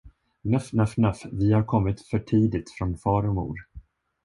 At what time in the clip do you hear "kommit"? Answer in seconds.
1.63-2.01